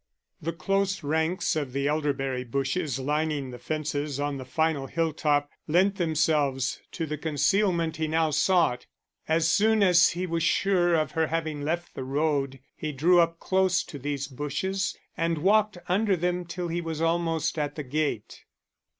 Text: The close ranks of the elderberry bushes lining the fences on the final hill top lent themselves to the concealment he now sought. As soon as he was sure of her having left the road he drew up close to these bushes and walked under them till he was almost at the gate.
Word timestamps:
The 0.41 0.51
close 0.51 1.03
ranks 1.03 1.55
of 1.55 1.73
the 1.73 1.87
elderberry 1.87 2.43
bushes 2.43 2.97
lining 2.97 3.51
the 3.51 3.59
fences 3.59 4.19
on 4.19 4.37
the 4.37 4.45
final 4.45 4.87
hill 4.87 5.13
top 5.13 5.51
lent 5.67 5.97
themselves 5.97 6.81
to 6.93 7.05
the 7.05 7.19
concealment 7.19 7.97
he 7.97 8.07
now 8.07 8.31
sought. 8.31 8.87
As 9.27 9.47
soon 9.47 9.83
as 9.83 10.09
he 10.09 10.25
was 10.25 10.41
sure 10.41 10.95
of 10.95 11.11
her 11.11 11.27
having 11.27 11.61
left 11.61 11.93
the 11.93 12.03
road 12.03 12.59
he 12.75 12.91
drew 12.91 13.19
up 13.19 13.39
close 13.39 13.83
to 13.83 13.99
these 13.99 14.27
bushes 14.27 14.97
and 15.15 15.37
walked 15.37 15.77
under 15.87 16.15
them 16.15 16.45
till 16.45 16.69
he 16.69 16.81
was 16.81 16.99
almost 16.99 17.59
at 17.59 17.75
the 17.75 17.83
gate. 17.83 18.45